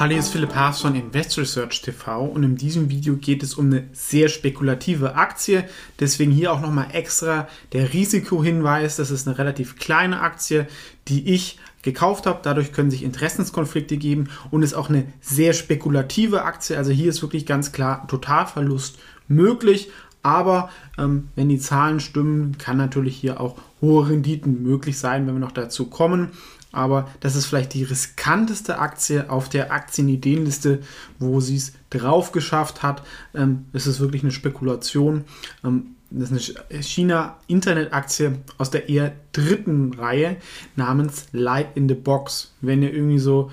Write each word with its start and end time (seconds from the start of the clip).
Hallo, 0.00 0.12
hier 0.12 0.20
ist 0.20 0.32
Philipp 0.32 0.54
Haas 0.54 0.80
von 0.80 0.94
Invest 0.94 1.36
Research 1.36 1.82
TV 1.82 2.24
und 2.24 2.42
in 2.42 2.56
diesem 2.56 2.88
Video 2.88 3.16
geht 3.16 3.42
es 3.42 3.52
um 3.52 3.66
eine 3.66 3.86
sehr 3.92 4.30
spekulative 4.30 5.14
Aktie. 5.14 5.68
Deswegen 5.98 6.32
hier 6.32 6.54
auch 6.54 6.62
nochmal 6.62 6.86
extra 6.94 7.48
der 7.74 7.92
Risikohinweis. 7.92 8.96
Das 8.96 9.10
ist 9.10 9.28
eine 9.28 9.36
relativ 9.36 9.76
kleine 9.76 10.22
Aktie, 10.22 10.66
die 11.08 11.28
ich 11.34 11.58
gekauft 11.82 12.24
habe. 12.24 12.40
Dadurch 12.42 12.72
können 12.72 12.90
sich 12.90 13.02
Interessenskonflikte 13.02 13.98
geben 13.98 14.30
und 14.50 14.62
ist 14.62 14.72
auch 14.72 14.88
eine 14.88 15.04
sehr 15.20 15.52
spekulative 15.52 16.44
Aktie. 16.44 16.78
Also 16.78 16.92
hier 16.92 17.10
ist 17.10 17.20
wirklich 17.20 17.44
ganz 17.44 17.70
klar 17.70 18.08
Totalverlust 18.08 18.98
möglich. 19.28 19.90
Aber 20.22 20.70
ähm, 20.96 21.28
wenn 21.34 21.50
die 21.50 21.58
Zahlen 21.58 22.00
stimmen, 22.00 22.56
kann 22.56 22.78
natürlich 22.78 23.18
hier 23.18 23.38
auch 23.38 23.56
hohe 23.82 24.08
Renditen 24.08 24.62
möglich 24.62 24.98
sein, 24.98 25.26
wenn 25.26 25.34
wir 25.34 25.40
noch 25.40 25.52
dazu 25.52 25.90
kommen 25.90 26.30
aber 26.72 27.08
das 27.20 27.36
ist 27.36 27.46
vielleicht 27.46 27.74
die 27.74 27.84
riskanteste 27.84 28.78
Aktie 28.78 29.28
auf 29.30 29.48
der 29.48 29.72
Aktienideenliste, 29.72 30.80
wo 31.18 31.40
sie 31.40 31.56
es 31.56 31.72
drauf 31.90 32.32
geschafft 32.32 32.82
hat. 32.82 33.02
Ähm, 33.34 33.66
es 33.72 33.86
ist 33.86 34.00
wirklich 34.00 34.22
eine 34.22 34.32
Spekulation. 34.32 35.24
Ähm, 35.64 35.96
das 36.10 36.30
ist 36.30 36.56
eine 36.70 36.82
China-Internet-Aktie 36.82 38.38
aus 38.58 38.70
der 38.70 38.88
eher 38.88 39.12
dritten 39.32 39.94
Reihe 39.94 40.36
namens 40.74 41.26
Light 41.32 41.76
in 41.76 41.88
the 41.88 41.94
Box. 41.94 42.52
Wenn 42.60 42.82
ihr 42.82 42.92
irgendwie 42.92 43.20
so 43.20 43.50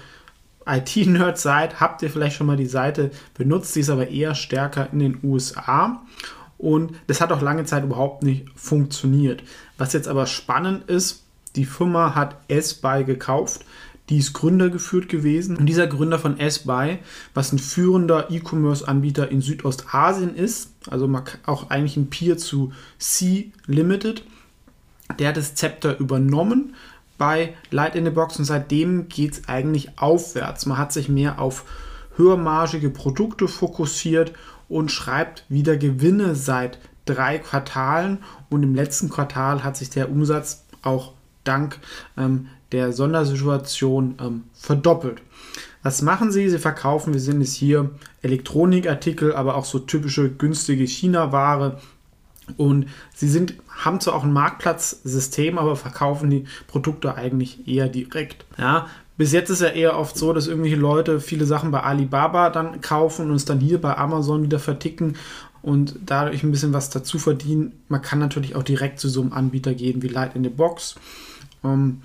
IT-Nerd 0.65 1.37
seid, 1.37 1.79
habt 1.79 2.01
ihr 2.01 2.09
vielleicht 2.09 2.35
schon 2.35 2.47
mal 2.47 2.57
die 2.57 2.65
Seite 2.65 3.11
benutzt. 3.35 3.73
Sie 3.73 3.81
ist 3.81 3.89
aber 3.89 4.09
eher 4.09 4.33
stärker 4.33 4.89
in 4.91 4.99
den 4.99 5.19
USA. 5.23 6.01
Und 6.57 6.95
das 7.05 7.21
hat 7.21 7.31
auch 7.31 7.41
lange 7.41 7.65
Zeit 7.65 7.83
überhaupt 7.83 8.23
nicht 8.23 8.47
funktioniert. 8.55 9.43
Was 9.77 9.93
jetzt 9.93 10.07
aber 10.07 10.25
spannend 10.25 10.89
ist, 10.89 11.26
die 11.57 11.65
Firma 11.65 12.15
hat 12.15 12.37
S-Buy 12.47 13.03
gekauft. 13.03 13.65
Die 14.09 14.19
ist 14.19 14.31
gründergeführt 14.33 15.09
gewesen. 15.09 15.57
Und 15.57 15.65
dieser 15.65 15.87
Gründer 15.87 16.17
von 16.17 16.39
S-Buy, 16.39 16.99
was 17.33 17.51
ein 17.51 17.59
führender 17.59 18.31
E-Commerce-Anbieter 18.31 19.29
in 19.29 19.41
Südostasien 19.41 20.33
ist, 20.33 20.71
also 20.89 21.11
auch 21.45 21.69
eigentlich 21.69 21.97
ein 21.97 22.09
Peer 22.09 22.37
zu 22.37 22.71
C 22.99 23.51
Limited, 23.65 24.23
der 25.19 25.29
hat 25.29 25.37
das 25.37 25.55
Zepter 25.55 25.99
übernommen 25.99 26.75
bei 27.17 27.55
Light 27.71 27.95
in 27.95 28.05
the 28.05 28.11
Box 28.11 28.37
und 28.37 28.45
seitdem 28.45 29.09
geht 29.09 29.33
es 29.33 29.49
eigentlich 29.49 29.97
aufwärts. 29.97 30.65
Man 30.65 30.77
hat 30.77 30.93
sich 30.93 31.09
mehr 31.09 31.41
auf 31.41 31.65
höhermargige 32.15 32.89
Produkte 32.89 33.47
fokussiert 33.47 34.33
und 34.69 34.91
schreibt 34.91 35.43
wieder 35.49 35.77
Gewinne 35.77 36.35
seit 36.35 36.79
drei 37.05 37.39
Quartalen 37.39 38.19
und 38.49 38.63
im 38.63 38.75
letzten 38.75 39.09
Quartal 39.09 39.63
hat 39.63 39.77
sich 39.77 39.89
der 39.89 40.11
Umsatz 40.11 40.65
auch 40.81 41.13
dank 41.47 41.79
ähm, 42.17 42.47
der 42.71 42.91
Sondersituation 42.93 44.15
ähm, 44.21 44.43
verdoppelt. 44.53 45.21
Was 45.83 46.01
machen 46.01 46.31
sie? 46.31 46.49
Sie 46.49 46.59
verkaufen, 46.59 47.13
wir 47.13 47.21
sehen 47.21 47.41
es 47.41 47.53
hier, 47.53 47.91
Elektronikartikel, 48.21 49.33
aber 49.33 49.55
auch 49.55 49.65
so 49.65 49.79
typische 49.79 50.29
günstige 50.29 50.85
China-Ware. 50.85 51.79
Und 52.57 52.87
sie 53.13 53.29
sind, 53.29 53.55
haben 53.69 53.99
zwar 53.99 54.15
auch 54.15 54.23
ein 54.23 54.33
Marktplatzsystem, 54.33 55.57
aber 55.57 55.75
verkaufen 55.75 56.29
die 56.29 56.45
Produkte 56.67 57.15
eigentlich 57.15 57.67
eher 57.67 57.87
direkt. 57.87 58.45
Ja, 58.57 58.87
bis 59.17 59.31
jetzt 59.31 59.49
ist 59.49 59.61
ja 59.61 59.69
eher 59.69 59.97
oft 59.97 60.17
so, 60.17 60.31
dass 60.31 60.47
irgendwelche 60.47 60.75
Leute 60.75 61.19
viele 61.19 61.45
Sachen 61.45 61.71
bei 61.71 61.81
Alibaba 61.81 62.49
dann 62.49 62.81
kaufen 62.81 63.29
und 63.29 63.35
es 63.35 63.45
dann 63.45 63.59
hier 63.59 63.81
bei 63.81 63.97
Amazon 63.97 64.43
wieder 64.43 64.59
verticken 64.59 65.15
und 65.61 65.95
dadurch 66.05 66.43
ein 66.43 66.51
bisschen 66.51 66.73
was 66.73 66.89
dazu 66.89 67.17
verdienen. 67.17 67.73
Man 67.87 68.01
kann 68.01 68.19
natürlich 68.19 68.55
auch 68.55 68.63
direkt 68.63 68.99
zu 68.99 69.09
so 69.09 69.21
einem 69.21 69.33
Anbieter 69.33 69.73
gehen 69.73 70.01
wie 70.03 70.07
Light 70.07 70.35
in 70.35 70.43
the 70.43 70.49
Box. 70.49 70.95
Ähm, 71.63 72.01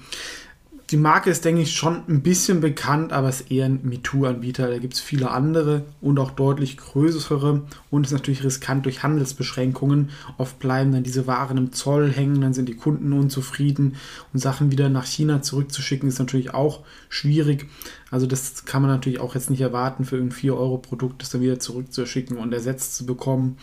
die 0.93 0.99
Marke 0.99 1.31
ist, 1.31 1.47
denke 1.47 1.63
ich, 1.63 1.75
schon 1.75 2.03
ein 2.07 2.21
bisschen 2.21 2.61
bekannt, 2.61 3.15
aber 3.15 3.31
ist 3.31 3.51
eher 3.51 3.65
ein 3.65 3.81
MeToo-Anbieter. 3.83 4.69
Da 4.69 4.77
gibt 4.77 4.93
es 4.93 5.01
viele 5.01 5.31
andere 5.31 5.85
und 6.03 6.19
auch 6.19 6.33
deutlich 6.33 6.77
größere 6.77 7.63
und 7.91 8.07
ist 8.07 8.13
natürlich 8.13 8.45
riskant 8.45 8.85
durch 8.85 9.03
Handelsbeschränkungen. 9.03 10.11
Oft 10.37 10.59
bleiben 10.59 10.93
dann 10.93 11.03
diese 11.03 11.27
Waren 11.27 11.57
im 11.57 11.73
Zoll 11.73 12.13
hängen, 12.13 12.43
dann 12.43 12.53
sind 12.53 12.69
die 12.69 12.77
Kunden 12.77 13.15
unzufrieden 13.15 13.97
und 14.35 14.41
Sachen 14.41 14.71
wieder 14.71 14.91
nach 14.91 15.07
China 15.07 15.41
zurückzuschicken 15.41 16.11
ist 16.11 16.19
natürlich 16.19 16.53
auch 16.53 16.81
schwierig. 17.09 17.71
Also 18.11 18.27
das 18.27 18.67
kann 18.67 18.83
man 18.83 18.91
natürlich 18.91 19.19
auch 19.19 19.35
jetzt 19.35 19.49
nicht 19.49 19.63
erwarten, 19.63 20.05
für 20.05 20.17
ein 20.17 20.31
4-Euro-Produkt 20.31 21.23
das 21.23 21.31
dann 21.31 21.41
wieder 21.41 21.59
zurückzuschicken 21.59 22.37
und 22.37 22.53
ersetzt 22.53 22.97
zu 22.97 23.07
bekommen. 23.07 23.57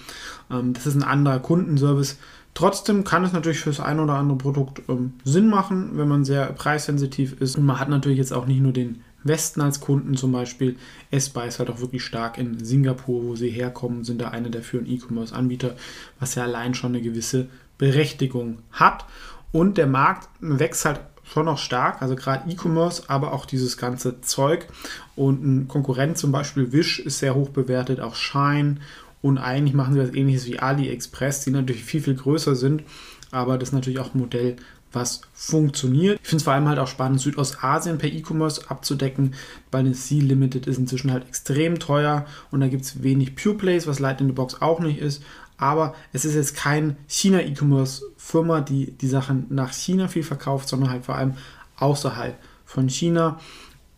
Ähm, 0.50 0.74
das 0.74 0.88
ist 0.88 0.96
ein 0.96 1.04
anderer 1.04 1.38
Kundenservice 1.38 2.18
Trotzdem 2.54 3.04
kann 3.04 3.24
es 3.24 3.32
natürlich 3.32 3.60
für 3.60 3.70
das 3.70 3.80
ein 3.80 4.00
oder 4.00 4.16
andere 4.16 4.38
Produkt 4.38 4.82
ähm, 4.90 5.14
Sinn 5.24 5.48
machen, 5.48 5.92
wenn 5.94 6.08
man 6.08 6.26
sehr 6.26 6.48
preissensitiv 6.48 7.40
ist. 7.40 7.58
Und 7.58 7.66
man 7.66 7.80
hat 7.80 7.90
natürlich 7.90 8.18
jetzt 8.18 8.34
auch 8.34 8.46
nicht 8.46 8.62
nur 8.62 8.74
den 8.74 9.02
Westen 9.24 9.62
als 9.62 9.80
Kunden, 9.80 10.16
zum 10.16 10.32
Beispiel 10.32 10.78
S-Buy 11.12 11.48
ist 11.48 11.60
halt 11.60 11.70
auch 11.70 11.82
wirklich 11.82 12.04
stark 12.04 12.38
in 12.38 12.64
Singapur, 12.64 13.24
wo 13.26 13.36
sie 13.36 13.50
herkommen, 13.50 14.04
sind 14.04 14.22
da 14.22 14.30
einer 14.30 14.50
der 14.50 14.64
führenden 14.64 14.94
E-Commerce-Anbieter, 14.94 15.76
was 16.20 16.36
ja 16.36 16.44
allein 16.44 16.74
schon 16.74 16.94
eine 16.94 17.02
gewisse 17.02 17.48
Berechtigung 17.78 18.60
hat. 18.72 19.06
Und 19.52 19.78
der 19.78 19.88
Markt 19.88 20.30
wächst 20.40 20.86
halt 20.86 21.02
schon 21.24 21.46
noch 21.46 21.58
stark, 21.58 22.02
also 22.02 22.16
gerade 22.16 22.50
E-Commerce, 22.50 23.04
aber 23.08 23.34
auch 23.34 23.46
dieses 23.46 23.78
ganze 23.78 24.22
Zeug. 24.22 24.68
Und 25.16 25.44
ein 25.44 25.68
Konkurrent 25.68 26.18
zum 26.18 26.32
Beispiel 26.32 26.72
Wish 26.72 27.00
ist 27.00 27.20
sehr 27.20 27.36
hoch 27.36 27.50
bewertet, 27.50 28.00
auch 28.00 28.16
Shine 28.16 28.78
und 29.22 29.38
eigentlich 29.38 29.74
machen 29.74 29.94
sie 29.94 30.00
was 30.00 30.14
ähnliches 30.14 30.46
wie 30.46 30.60
AliExpress, 30.60 31.44
die 31.44 31.52
natürlich 31.52 31.84
viel, 31.84 32.02
viel 32.02 32.16
größer 32.16 32.56
sind. 32.56 32.84
Aber 33.32 33.58
das 33.58 33.70
ist 33.70 33.74
natürlich 33.74 34.00
auch 34.00 34.14
ein 34.14 34.20
Modell, 34.20 34.56
was 34.92 35.22
funktioniert. 35.34 36.20
Ich 36.22 36.28
finde 36.28 36.38
es 36.38 36.44
vor 36.44 36.54
allem 36.54 36.68
halt 36.68 36.80
auch 36.80 36.88
spannend, 36.88 37.22
Südostasien 37.22 37.98
per 37.98 38.12
E-Commerce 38.12 38.70
abzudecken, 38.70 39.36
weil 39.72 39.82
eine 39.82 39.92
C 39.94 40.20
Limited 40.20 40.68
ist 40.68 40.78
inzwischen 40.78 41.12
halt 41.12 41.28
extrem 41.28 41.80
teuer 41.80 42.26
und 42.50 42.62
da 42.62 42.68
gibt 42.68 42.86
es 42.86 43.04
wenig 43.04 43.36
Pure 43.36 43.56
Plays, 43.56 43.88
was 43.88 44.00
Light 44.00 44.22
in 44.22 44.28
the 44.28 44.34
Box 44.34 44.62
auch 44.62 44.80
nicht 44.80 45.00
ist. 45.00 45.22
Aber 45.58 45.94
es 46.14 46.26
ist 46.26 46.36
jetzt 46.36 46.56
kein 46.56 46.96
China-E-Commerce-Firma, 47.08 48.62
die 48.62 48.92
die 48.92 49.08
Sachen 49.08 49.46
nach 49.50 49.74
China 49.74 50.08
viel 50.08 50.24
verkauft, 50.24 50.70
sondern 50.70 50.90
halt 50.90 51.06
vor 51.06 51.16
allem 51.16 51.34
außerhalb 51.78 52.38
von 52.66 52.88
China. 52.88 53.40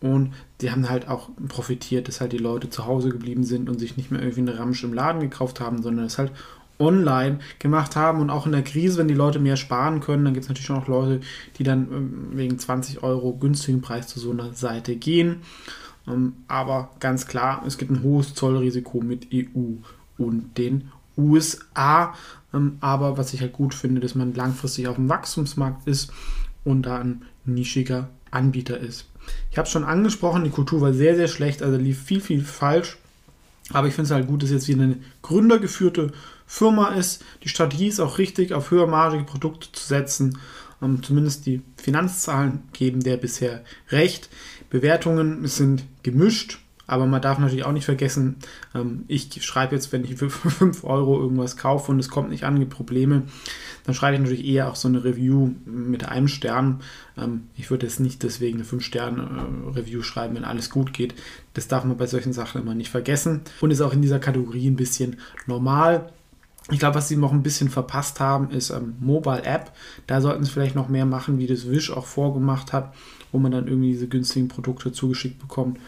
Und 0.02 0.34
die 0.60 0.72
haben 0.72 0.90
halt 0.90 1.08
auch 1.08 1.30
profitiert, 1.48 2.08
dass 2.08 2.20
halt 2.20 2.32
die 2.32 2.38
Leute 2.38 2.68
zu 2.68 2.86
Hause 2.86 3.10
geblieben 3.10 3.44
sind 3.44 3.70
und 3.70 3.78
sich 3.78 3.96
nicht 3.96 4.10
mehr 4.10 4.20
irgendwie 4.20 4.40
eine 4.40 4.58
Ramsch 4.58 4.82
im 4.82 4.92
Laden 4.92 5.20
gekauft 5.20 5.60
haben, 5.60 5.80
sondern 5.80 6.06
es 6.06 6.18
halt 6.18 6.32
online 6.80 7.38
gemacht 7.60 7.94
haben. 7.94 8.20
Und 8.20 8.28
auch 8.28 8.44
in 8.44 8.52
der 8.52 8.62
Krise, 8.62 8.98
wenn 8.98 9.06
die 9.06 9.14
Leute 9.14 9.38
mehr 9.38 9.56
sparen 9.56 10.00
können, 10.00 10.24
dann 10.24 10.34
gibt 10.34 10.42
es 10.44 10.48
natürlich 10.48 10.66
schon 10.66 10.78
auch 10.78 10.88
Leute, 10.88 11.20
die 11.56 11.62
dann 11.62 11.88
ähm, 11.92 12.28
wegen 12.32 12.58
20 12.58 13.04
Euro 13.04 13.32
günstigen 13.34 13.80
Preis 13.80 14.08
zu 14.08 14.18
so 14.18 14.32
einer 14.32 14.52
Seite 14.54 14.96
gehen. 14.96 15.42
Ähm, 16.08 16.34
aber 16.48 16.90
ganz 16.98 17.28
klar, 17.28 17.62
es 17.64 17.78
gibt 17.78 17.92
ein 17.92 18.02
hohes 18.02 18.34
Zollrisiko 18.34 19.00
mit 19.00 19.28
EU 19.32 19.76
und 20.18 20.58
den 20.58 20.90
USA. 21.16 22.14
Ähm, 22.52 22.78
aber 22.80 23.16
was 23.18 23.32
ich 23.34 23.40
halt 23.40 23.52
gut 23.52 23.72
finde, 23.72 24.00
dass 24.00 24.16
man 24.16 24.34
langfristig 24.34 24.88
auf 24.88 24.96
dem 24.96 25.08
Wachstumsmarkt 25.08 25.86
ist 25.86 26.12
und 26.64 26.82
da 26.82 26.98
ein 26.98 27.22
nischiger 27.44 28.08
Anbieter 28.30 28.78
ist. 28.78 29.06
Ich 29.50 29.58
habe 29.58 29.66
es 29.66 29.72
schon 29.72 29.84
angesprochen, 29.84 30.44
die 30.44 30.50
Kultur 30.50 30.80
war 30.80 30.92
sehr, 30.92 31.16
sehr 31.16 31.28
schlecht, 31.28 31.62
also 31.62 31.76
lief 31.76 32.02
viel, 32.02 32.20
viel 32.20 32.42
falsch. 32.42 32.96
Aber 33.70 33.88
ich 33.88 33.94
finde 33.94 34.06
es 34.06 34.10
halt 34.10 34.26
gut, 34.26 34.42
dass 34.42 34.50
jetzt 34.50 34.68
wieder 34.68 34.82
eine 34.82 34.98
gründergeführte 35.22 36.12
Firma 36.46 36.88
ist. 36.88 37.24
Die 37.42 37.48
Strategie 37.48 37.88
ist 37.88 38.00
auch 38.00 38.18
richtig, 38.18 38.52
auf 38.52 38.70
höhermargige 38.70 39.24
Produkte 39.24 39.68
zu 39.72 39.86
setzen. 39.86 40.38
Ähm, 40.82 41.02
zumindest 41.02 41.46
die 41.46 41.62
Finanzzahlen 41.76 42.62
geben 42.72 43.00
der 43.00 43.16
bisher 43.16 43.64
recht. 43.90 44.28
Bewertungen 44.68 45.46
sind 45.46 45.84
gemischt. 46.02 46.58
Aber 46.92 47.06
man 47.06 47.22
darf 47.22 47.38
natürlich 47.38 47.64
auch 47.64 47.72
nicht 47.72 47.86
vergessen, 47.86 48.36
ähm, 48.74 49.04
ich 49.08 49.42
schreibe 49.42 49.74
jetzt, 49.74 49.92
wenn 49.92 50.04
ich 50.04 50.16
für 50.16 50.28
5 50.28 50.84
Euro 50.84 51.18
irgendwas 51.18 51.56
kaufe 51.56 51.90
und 51.90 51.98
es 51.98 52.10
kommt 52.10 52.28
nicht 52.28 52.44
an, 52.44 52.58
gibt 52.58 52.70
Probleme, 52.70 53.22
dann 53.84 53.94
schreibe 53.94 54.16
ich 54.16 54.20
natürlich 54.20 54.44
eher 54.44 54.68
auch 54.68 54.76
so 54.76 54.88
eine 54.88 55.02
Review 55.02 55.52
mit 55.64 56.06
einem 56.06 56.28
Stern. 56.28 56.80
Ähm, 57.16 57.44
ich 57.56 57.70
würde 57.70 57.86
jetzt 57.86 57.98
nicht 57.98 58.22
deswegen 58.22 58.58
eine 58.58 58.66
5-Sterne-Review 58.66 60.00
äh, 60.00 60.02
schreiben, 60.02 60.34
wenn 60.34 60.44
alles 60.44 60.68
gut 60.68 60.92
geht. 60.92 61.14
Das 61.54 61.66
darf 61.66 61.84
man 61.84 61.96
bei 61.96 62.06
solchen 62.06 62.34
Sachen 62.34 62.60
immer 62.60 62.74
nicht 62.74 62.90
vergessen. 62.90 63.40
Und 63.62 63.70
ist 63.70 63.80
auch 63.80 63.94
in 63.94 64.02
dieser 64.02 64.18
Kategorie 64.18 64.68
ein 64.68 64.76
bisschen 64.76 65.16
normal. 65.46 66.12
Ich 66.70 66.78
glaube, 66.78 66.96
was 66.96 67.08
sie 67.08 67.16
noch 67.16 67.32
ein 67.32 67.42
bisschen 67.42 67.70
verpasst 67.70 68.20
haben, 68.20 68.50
ist 68.50 68.68
ähm, 68.68 68.96
Mobile 69.00 69.44
App. 69.44 69.72
Da 70.06 70.20
sollten 70.20 70.44
sie 70.44 70.50
vielleicht 70.50 70.76
noch 70.76 70.90
mehr 70.90 71.06
machen, 71.06 71.38
wie 71.38 71.46
das 71.46 71.70
Wish 71.70 71.90
auch 71.90 72.04
vorgemacht 72.04 72.74
hat, 72.74 72.92
wo 73.32 73.38
man 73.38 73.50
dann 73.50 73.66
irgendwie 73.66 73.92
diese 73.92 74.08
günstigen 74.08 74.48
Produkte 74.48 74.92
zugeschickt 74.92 75.38
bekommt. 75.38 75.78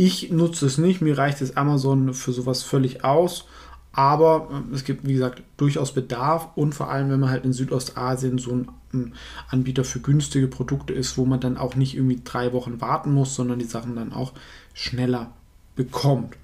Ich 0.00 0.30
nutze 0.30 0.64
es 0.64 0.78
nicht, 0.78 1.00
mir 1.00 1.18
reicht 1.18 1.40
das 1.40 1.56
Amazon 1.56 2.14
für 2.14 2.32
sowas 2.32 2.62
völlig 2.62 3.04
aus. 3.04 3.46
Aber 3.92 4.48
äh, 4.70 4.74
es 4.74 4.84
gibt, 4.84 5.06
wie 5.08 5.14
gesagt, 5.14 5.42
durchaus 5.56 5.92
Bedarf 5.92 6.50
und 6.54 6.72
vor 6.72 6.88
allem, 6.88 7.10
wenn 7.10 7.18
man 7.18 7.30
halt 7.30 7.44
in 7.44 7.52
Südostasien 7.52 8.38
so 8.38 8.64
ein 8.92 9.12
Anbieter 9.48 9.82
für 9.82 9.98
günstige 9.98 10.46
Produkte 10.46 10.92
ist, 10.92 11.18
wo 11.18 11.24
man 11.24 11.40
dann 11.40 11.56
auch 11.56 11.74
nicht 11.74 11.96
irgendwie 11.96 12.20
drei 12.22 12.52
Wochen 12.52 12.80
warten 12.80 13.12
muss, 13.12 13.34
sondern 13.34 13.58
die 13.58 13.64
Sachen 13.64 13.96
dann 13.96 14.12
auch 14.12 14.34
schneller 14.72 15.32
bekommt. 15.74 16.36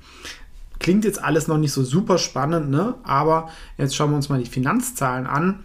Klingt 0.80 1.04
jetzt 1.04 1.22
alles 1.22 1.46
noch 1.46 1.56
nicht 1.56 1.72
so 1.72 1.84
super 1.84 2.18
spannend, 2.18 2.70
ne? 2.70 2.96
aber 3.04 3.50
jetzt 3.78 3.94
schauen 3.94 4.10
wir 4.10 4.16
uns 4.16 4.28
mal 4.28 4.42
die 4.42 4.50
Finanzzahlen 4.50 5.28
an. 5.28 5.60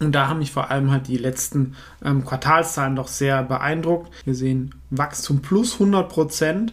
Und 0.00 0.12
da 0.12 0.28
haben 0.28 0.38
mich 0.38 0.52
vor 0.52 0.70
allem 0.70 0.90
halt 0.90 1.08
die 1.08 1.18
letzten 1.18 1.74
ähm, 2.02 2.24
Quartalszahlen 2.24 2.96
doch 2.96 3.08
sehr 3.08 3.42
beeindruckt. 3.42 4.10
Wir 4.24 4.34
sehen 4.34 4.74
Wachstum 4.88 5.42
plus 5.42 5.74
100 5.74 6.08
Prozent 6.08 6.72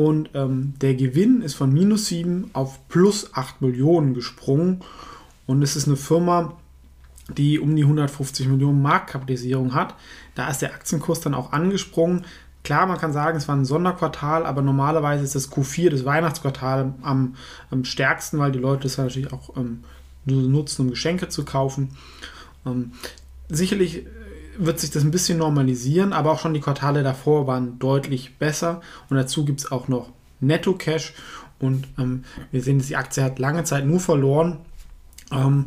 und 0.00 0.30
ähm, 0.32 0.72
der 0.80 0.94
Gewinn 0.94 1.42
ist 1.42 1.52
von 1.52 1.70
minus 1.74 2.06
7 2.06 2.52
auf 2.54 2.88
plus 2.88 3.34
8 3.34 3.60
Millionen 3.60 4.14
gesprungen. 4.14 4.80
Und 5.44 5.62
es 5.62 5.76
ist 5.76 5.88
eine 5.88 5.96
Firma, 5.98 6.56
die 7.36 7.58
um 7.58 7.76
die 7.76 7.82
150 7.82 8.48
Millionen 8.48 8.80
Marktkapitalisierung 8.80 9.74
hat. 9.74 9.94
Da 10.34 10.48
ist 10.48 10.62
der 10.62 10.72
Aktienkurs 10.72 11.20
dann 11.20 11.34
auch 11.34 11.52
angesprungen. 11.52 12.24
Klar, 12.64 12.86
man 12.86 12.96
kann 12.96 13.12
sagen, 13.12 13.36
es 13.36 13.46
war 13.46 13.54
ein 13.56 13.66
Sonderquartal, 13.66 14.46
aber 14.46 14.62
normalerweise 14.62 15.22
ist 15.22 15.34
das 15.34 15.52
Q4, 15.52 15.90
das 15.90 16.06
Weihnachtsquartal, 16.06 16.94
am, 17.02 17.34
am 17.70 17.84
stärksten, 17.84 18.38
weil 18.38 18.52
die 18.52 18.58
Leute 18.58 18.84
das 18.84 18.96
natürlich 18.96 19.34
auch 19.34 19.54
ähm, 19.58 19.84
nutzen, 20.24 20.86
um 20.86 20.90
Geschenke 20.90 21.28
zu 21.28 21.44
kaufen. 21.44 21.90
Ähm, 22.64 22.92
sicherlich 23.50 24.06
wird 24.60 24.78
sich 24.78 24.90
das 24.90 25.02
ein 25.02 25.10
bisschen 25.10 25.38
normalisieren, 25.38 26.12
aber 26.12 26.32
auch 26.32 26.38
schon 26.38 26.54
die 26.54 26.60
Quartale 26.60 27.02
davor 27.02 27.46
waren 27.46 27.78
deutlich 27.78 28.36
besser. 28.38 28.80
Und 29.08 29.16
dazu 29.16 29.44
gibt 29.44 29.60
es 29.60 29.72
auch 29.72 29.88
noch 29.88 30.10
Netto-Cash. 30.40 31.14
Und 31.58 31.88
ähm, 31.98 32.24
wir 32.52 32.62
sehen, 32.62 32.78
dass 32.78 32.88
die 32.88 32.96
Aktie 32.96 33.22
hat 33.22 33.38
lange 33.38 33.64
Zeit 33.64 33.86
nur 33.86 34.00
verloren. 34.00 34.58
Ähm, 35.32 35.66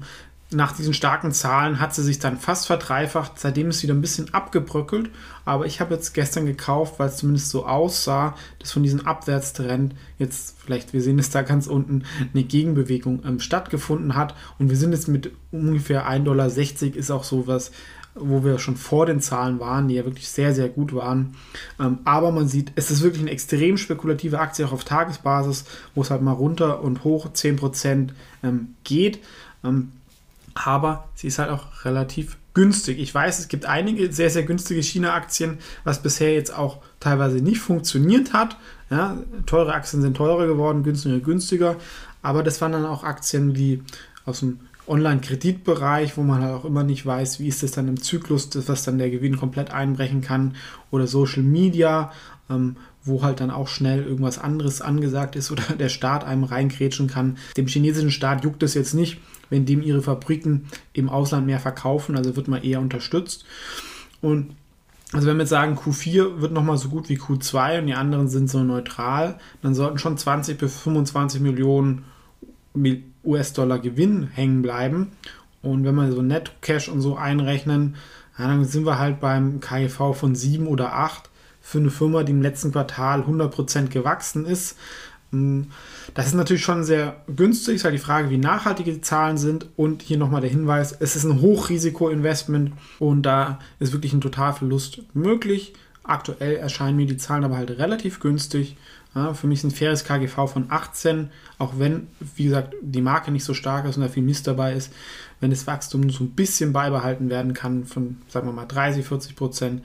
nach 0.52 0.72
diesen 0.74 0.94
starken 0.94 1.32
Zahlen 1.32 1.80
hat 1.80 1.96
sie 1.96 2.04
sich 2.04 2.20
dann 2.20 2.38
fast 2.38 2.68
verdreifacht. 2.68 3.40
Seitdem 3.40 3.70
ist 3.70 3.80
sie 3.80 3.84
wieder 3.84 3.96
ein 3.96 4.02
bisschen 4.02 4.34
abgebröckelt. 4.34 5.10
Aber 5.46 5.66
ich 5.66 5.82
habe 5.82 5.96
jetzt 5.96 6.14
gestern 6.14 6.46
gekauft, 6.46 6.96
weil 7.00 7.10
es 7.10 7.18
zumindest 7.18 7.50
so 7.50 7.66
aussah, 7.66 8.36
dass 8.60 8.72
von 8.72 8.84
diesem 8.84 9.06
Abwärtstrend 9.06 9.96
jetzt, 10.20 10.58
vielleicht, 10.64 10.94
wir 10.94 11.02
sehen 11.02 11.20
es 11.20 11.30
da 11.30 11.42
ganz 11.42 11.68
unten, 11.68 12.04
eine 12.34 12.44
Gegenbewegung 12.44 13.24
ähm, 13.26 13.40
stattgefunden 13.40 14.16
hat. 14.16 14.36
Und 14.60 14.70
wir 14.70 14.78
sind 14.78 14.94
jetzt 14.94 15.08
mit 15.08 15.32
ungefähr 15.52 16.08
1,60 16.08 16.24
Dollar, 16.24 16.48
ist 16.48 17.12
auch 17.12 17.24
sowas, 17.24 17.72
wo 18.16 18.44
wir 18.44 18.60
schon 18.60 18.78
vor 18.78 19.06
den 19.06 19.22
Zahlen 19.22 19.60
waren, 19.60 19.88
die 19.88 19.96
ja 19.96 20.06
wirklich 20.06 20.30
sehr, 20.30 20.54
sehr 20.54 20.70
gut 20.70 20.94
waren. 20.94 21.36
Ähm, 21.80 22.00
aber 22.04 22.32
man 22.32 22.48
sieht, 22.48 22.72
es 22.76 22.92
ist 22.92 23.02
wirklich 23.02 23.22
eine 23.22 23.32
extrem 23.32 23.78
spekulative 23.78 24.40
Aktie, 24.40 24.66
auch 24.66 24.74
auf 24.74 24.84
Tagesbasis, 24.84 25.66
wo 25.96 26.02
es 26.02 26.12
halt 26.12 26.22
mal 26.22 26.34
runter 26.34 26.82
und 26.84 27.04
hoch 27.04 27.30
10% 27.34 28.10
ähm, 28.44 28.76
geht. 28.84 29.20
Ähm, 29.64 29.92
aber 30.54 31.10
sie 31.16 31.28
ist 31.28 31.40
halt 31.40 31.50
auch 31.50 31.86
relativ 31.86 32.38
günstig. 32.54 33.00
Ich 33.00 33.14
weiß, 33.14 33.40
es 33.40 33.48
gibt 33.48 33.66
einige 33.66 34.12
sehr, 34.14 34.30
sehr 34.30 34.44
günstige 34.44 34.84
China-Aktien, 34.84 35.58
was 35.84 36.04
bisher 36.04 36.34
jetzt 36.34 36.56
auch 36.56 36.84
teilweise 37.00 37.38
nicht 37.38 37.60
funktioniert 37.60 38.34
hat. 38.34 38.58
Ja, 38.92 39.18
teure 39.48 39.74
Aktien 39.74 40.04
sind 40.04 40.16
teurer 40.16 40.46
geworden, 40.46 40.84
günstige 40.84 41.20
günstiger. 41.20 41.78
Aber 42.22 42.44
das 42.44 42.62
waren 42.62 42.74
dann 42.74 42.86
auch 42.86 43.04
Aktien 43.04 43.56
wie 43.56 43.82
aus 44.26 44.42
dem 44.42 44.60
Online-Kreditbereich, 44.88 46.18
wo 46.18 46.24
man 46.24 46.42
halt 46.42 46.54
auch 46.54 46.66
immer 46.66 46.84
nicht 46.84 47.06
weiß, 47.06 47.40
wie 47.40 47.48
ist 47.48 47.64
das 47.64 47.72
dann 47.72 47.88
im 47.88 48.02
Zyklus, 48.02 48.50
was 48.68 48.84
dann 48.84 48.98
der 48.98 49.10
Gewinn 49.10 49.38
komplett 49.38 49.72
einbrechen 49.72 50.22
kann. 50.22 50.56
Oder 50.92 51.08
Social 51.08 51.44
Media, 51.44 52.12
ähm, 52.50 52.76
wo 53.04 53.24
halt 53.24 53.40
dann 53.40 53.52
auch 53.52 53.68
schnell 53.68 54.04
irgendwas 54.04 54.40
anderes 54.40 54.82
angesagt 54.82 55.36
ist 55.36 55.52
oder 55.52 55.64
der 55.80 55.90
Staat 55.90 56.24
einem 56.24 56.44
reingrätschen 56.44 57.08
kann. 57.08 57.38
Dem 57.56 57.68
chinesischen 57.68 58.12
Staat 58.12 58.44
juckt 58.44 58.64
es 58.64 58.74
jetzt 58.74 58.94
nicht, 58.94 59.20
wenn 59.50 59.66
dem 59.66 59.82
ihre 59.82 60.02
Fabriken 60.02 60.66
im 60.94 61.10
Ausland 61.10 61.46
mehr 61.46 61.60
verkaufen, 61.60 62.18
also 62.18 62.36
wird 62.36 62.48
man 62.48 62.64
eher 62.64 62.80
unterstützt. 62.80 63.46
Und 64.22 64.56
also 65.14 65.28
wenn 65.28 65.38
wir 65.38 65.44
jetzt 65.44 65.52
sagen, 65.52 65.78
Q4 65.78 66.42
wird 66.42 66.54
nochmal 66.54 66.78
so 66.78 66.90
gut 66.90 67.08
wie 67.08 67.20
Q2 67.20 67.80
und 67.80 67.88
die 67.88 67.94
anderen 67.94 68.28
sind 68.28 68.50
so 68.50 68.64
neutral, 68.64 69.38
dann 69.62 69.76
sollten 69.76 70.00
schon 70.00 70.18
20 70.18 70.58
bis 70.58 70.80
25 70.80 71.40
Millionen 71.40 72.04
US-Dollar 73.24 73.80
Gewinn 73.80 74.28
hängen 74.34 74.62
bleiben. 74.62 75.12
Und 75.62 75.86
wenn 75.86 75.96
wir 75.96 76.12
so 76.12 76.22
Net-Cash 76.22 76.90
und 76.90 77.02
so 77.02 77.16
einrechnen, 77.16 77.96
dann 78.38 78.66
sind 78.66 78.86
wir 78.86 79.00
halt 79.00 79.20
beim 79.20 79.60
KGV 79.60 80.14
von 80.14 80.36
7 80.36 80.68
oder 80.68 80.94
8 80.94 81.30
für 81.62 81.78
eine 81.78 81.92
Firma, 81.92 82.24
die 82.24 82.34
im 82.34 82.42
letzten 82.42 82.72
Quartal 82.72 83.22
100% 83.22 83.88
gewachsen 83.88 84.46
ist. 84.46 84.78
Hm, 85.32 85.68
das 86.14 86.28
ist 86.28 86.34
natürlich 86.34 86.64
schon 86.64 86.84
sehr 86.84 87.16
günstig, 87.34 87.76
ist 87.76 87.86
halt 87.86 87.96
die 87.96 88.00
Frage, 88.00 88.30
wie 88.30 88.38
nachhaltig 88.38 88.86
die 88.86 89.02
Zahlen 89.02 89.38
sind. 89.38 89.68
Und 89.78 90.02
hier 90.02 90.18
nochmal 90.18 90.42
der 90.42 90.50
Hinweis, 90.50 90.96
es 91.00 91.16
ist 91.16 91.24
ein 91.24 91.42
Hochrisiko-Investment 91.42 92.74
und 93.00 93.24
da 93.24 93.60
ist 93.80 93.94
wirklich 93.94 94.14
ein 94.14 94.22
Totalverlust 94.22 95.02
möglich. 95.14 95.74
Aktuell 96.04 96.58
erscheinen 96.58 96.98
mir 96.98 97.06
die 97.06 97.18
Zahlen 97.18 97.46
aber 97.46 97.56
halt 97.56 97.72
relativ 97.72 98.20
günstig. 98.20 98.76
Ja, 99.16 99.34
für 99.34 99.46
mich 99.46 99.60
ist 99.60 99.66
ein 99.66 99.72
faires 99.72 100.04
KGV 100.06 100.48
von 100.48 100.66
18, 100.70 101.30
auch 101.60 101.74
wenn, 101.78 102.08
wie 102.36 102.46
gesagt, 102.46 102.74
die 102.82 103.02
Marke 103.02 103.32
nicht 103.32 103.44
so 103.44 103.54
stark 103.54 103.86
ist 103.86 103.96
und 103.96 104.02
da 104.02 104.10
viel 104.10 104.24
Mist 104.24 104.48
dabei 104.48 104.74
ist. 104.74 104.92
Wenn 105.40 105.52
das 105.52 105.68
Wachstum 105.68 106.10
so 106.10 106.24
ein 106.24 106.32
bisschen 106.32 106.74
beibehalten 106.74 107.30
werden 107.30 107.54
kann 107.54 107.86
von, 107.86 108.18
sagen 108.28 108.48
wir 108.48 108.54
mal, 108.54 108.66
30, 108.66 109.06
40 109.06 109.36
Prozent, 109.36 109.84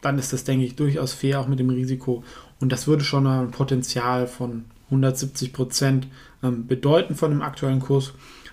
dann 0.00 0.18
ist 0.18 0.32
das, 0.32 0.44
denke 0.44 0.64
ich, 0.64 0.74
durchaus 0.74 1.12
fair, 1.12 1.40
auch 1.40 1.48
mit 1.48 1.58
dem 1.58 1.70
Risiko. 1.70 2.24
Und 2.60 2.72
das 2.72 2.86
würde 2.86 3.04
schon 3.04 3.26
ein 3.26 3.50
Potenzial 3.50 4.26
von 4.26 4.64
170 4.86 5.52
Prozent 5.52 6.08
ähm, 6.42 6.66
bedeuten 6.66 7.14
von 7.14 7.30
dem 7.30 7.42
aktuellen 7.42 7.80
Kurs. 7.80 8.12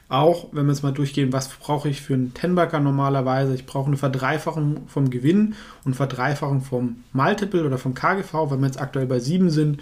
Auch 0.10 0.48
wenn 0.54 0.66
wir 0.66 0.74
jetzt 0.74 0.81
mal 0.81 0.92
durchgehen, 0.92 1.31
was 1.31 1.50
brauche 1.50 1.88
ich 1.88 2.01
für 2.01 2.16
einen 2.16 2.33
Tenbacker 2.33 2.80
normalerweise? 2.80 3.54
Ich 3.54 3.68
brauche 3.68 3.86
eine 3.86 3.98
Verdreifachung 3.98 4.88
vom 4.88 5.12
Gewinn 5.12 5.54
und 5.86 5.95
Verdreifachung 5.95 6.62
vom 6.62 7.04
Multiple 7.13 7.63
oder 7.63 7.77
vom 7.77 7.94
KGV. 7.94 8.33
Wenn 8.50 8.60
wir 8.62 8.66
jetzt 8.66 8.81
aktuell 8.81 9.06
bei 9.06 9.19
7 9.19 9.51
sind, 9.51 9.80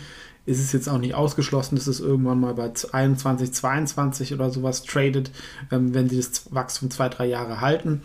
ist 0.47 0.61
es 0.61 0.71
jetzt 0.71 0.87
auch 0.87 0.97
nicht 0.97 1.13
ausgeschlossen, 1.13 1.75
dass 1.75 1.87
es 1.87 1.99
irgendwann 1.99 2.39
mal 2.39 2.53
bei 2.53 2.71
21, 2.91 3.51
22 3.51 4.33
oder 4.33 4.49
sowas 4.49 4.83
tradet, 4.83 5.29
ähm, 5.71 5.93
wenn 5.93 6.07
sie 6.07 6.15
das 6.15 6.53
Wachstum 6.53 6.89
zwei, 6.89 7.09
drei 7.09 7.25
Jahre 7.25 7.59
halten. 7.59 8.01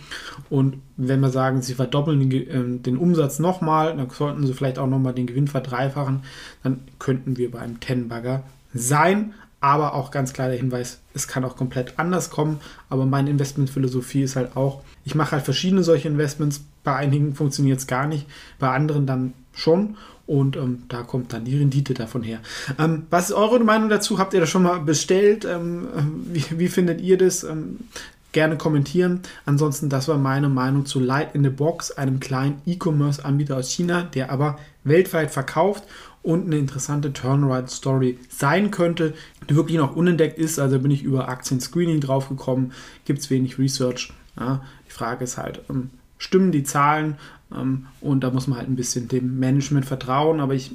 Und 0.51 0.79
wenn 0.97 1.21
wir 1.21 1.31
sagen, 1.31 1.63
sie 1.63 1.75
verdoppeln 1.75 2.29
den, 2.29 2.33
äh, 2.33 2.83
den 2.83 2.99
Umsatz 2.99 3.39
nochmal, 3.39 3.97
dann 3.97 4.11
sollten 4.11 4.45
sie 4.45 4.55
vielleicht 4.55 4.81
auch 4.81 4.89
nochmal 4.89 5.15
den 5.15 5.29
Gewinn 5.29 5.47
verdreifachen, 5.47 6.25
dann 6.65 6.81
könnten 6.99 7.37
wir 7.37 7.53
bei 7.53 7.61
einem 7.61 7.79
Ten-Bagger 7.79 8.43
sein. 8.75 9.35
Aber 9.61 9.95
auch 9.95 10.11
ganz 10.11 10.33
klar 10.33 10.49
der 10.49 10.59
Hinweis, 10.59 10.99
es 11.15 11.29
kann 11.29 11.45
auch 11.45 11.55
komplett 11.55 12.01
anders 12.01 12.31
kommen. 12.31 12.59
Aber 12.89 13.07
meine 13.07 13.31
Investmentphilosophie 13.31 14.25
ist 14.25 14.35
halt 14.35 14.57
auch, 14.57 14.83
ich 15.05 15.15
mache 15.15 15.31
halt 15.31 15.45
verschiedene 15.45 15.85
solche 15.85 16.09
Investments. 16.09 16.65
Bei 16.83 16.97
einigen 16.97 17.37
funktioniert 17.37 17.79
es 17.79 17.87
gar 17.87 18.09
nicht, 18.09 18.27
bei 18.59 18.69
anderen 18.69 19.07
dann 19.07 19.35
schon. 19.55 19.97
Und 20.33 20.57
ähm, 20.57 20.85
da 20.89 21.03
kommt 21.03 21.35
dann 21.35 21.45
die 21.45 21.59
Rendite 21.59 21.93
davon 21.93 22.23
her. 22.23 22.41
Ähm, 22.79 23.03
was 23.11 23.29
ist 23.29 23.37
eure 23.37 23.61
Meinung 23.61 23.91
dazu? 23.91 24.19
Habt 24.19 24.33
ihr 24.33 24.41
das 24.41 24.49
schon 24.49 24.63
mal 24.63 24.81
bestellt? 24.81 25.45
Ähm, 25.45 25.89
wie, 26.33 26.59
wie, 26.59 26.69
findet 26.69 27.03
ihr 27.03 27.19
das? 27.19 27.45
Ähm, 27.45 27.81
gerne 28.33 28.57
kommentieren. 28.57 29.21
Ansonsten, 29.45 29.91
das 29.91 30.09
war 30.09 30.17
meine 30.17 30.49
Meinung 30.49 30.87
zu 30.87 31.01
Light 31.01 31.35
in 31.35 31.45
the 31.45 31.51
Box, 31.51 31.91
einem 31.91 32.19
kleinen 32.19 32.63
E-Commerce-Anbieter 32.65 33.59
aus 33.59 33.69
China, 33.69 34.05
der 34.05 34.33
aber 34.33 34.59
weltweit 34.85 35.31
verkauft 35.31 35.85
und 36.23 36.47
eine 36.47 36.57
interessante 36.57 37.13
Turnaround-Story 37.13 38.19
sein 38.31 38.71
könnte, 38.71 39.13
die 39.51 39.55
wirklich 39.55 39.77
noch 39.77 39.95
unentdeckt 39.95 40.39
ist. 40.39 40.59
Also 40.59 40.79
bin 40.79 40.91
ich 40.91 41.03
über 41.03 41.29
Aktien-Screening 41.29 42.01
drauf 42.01 42.31
gekommen, 42.31 42.73
gibt 43.05 43.19
es 43.19 43.29
wenig 43.29 43.59
Research. 43.59 44.15
Ja, 44.41 44.63
die 44.87 44.93
Frage 44.93 45.25
ist 45.25 45.37
halt, 45.37 45.61
ähm, 45.69 45.91
stimmen 46.17 46.53
die 46.53 46.65
Zahlen? 46.65 47.19
Ähm, 47.57 47.87
und 48.01 48.21
da 48.23 48.31
muss 48.31 48.47
man 48.47 48.59
halt 48.59 48.69
ein 48.69 48.77
bisschen 48.77 49.09
dem 49.09 49.39
Management 49.39 49.87
vertrauen. 49.87 50.41
Aber 50.41 50.55
ich 50.55 50.71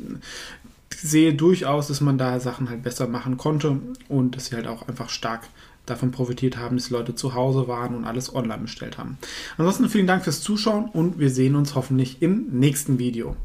sehe 0.95 1.33
durchaus, 1.33 1.87
dass 1.87 2.01
man 2.01 2.17
da 2.17 2.39
Sachen 2.39 2.69
halt 2.69 2.83
besser 2.83 3.07
machen 3.07 3.37
konnte 3.37 3.79
und 4.07 4.35
dass 4.35 4.47
sie 4.47 4.55
halt 4.55 4.67
auch 4.67 4.87
einfach 4.87 5.09
stark 5.09 5.47
davon 5.85 6.11
profitiert 6.11 6.57
haben, 6.57 6.77
dass 6.77 6.87
die 6.87 6.93
Leute 6.93 7.15
zu 7.15 7.33
Hause 7.33 7.67
waren 7.67 7.95
und 7.95 8.05
alles 8.05 8.33
online 8.33 8.63
bestellt 8.63 8.97
haben. 8.97 9.17
Ansonsten 9.57 9.89
vielen 9.89 10.07
Dank 10.07 10.23
fürs 10.23 10.41
Zuschauen 10.41 10.85
und 10.85 11.17
wir 11.19 11.29
sehen 11.29 11.55
uns 11.55 11.75
hoffentlich 11.75 12.21
im 12.21 12.47
nächsten 12.51 12.99
Video. 12.99 13.35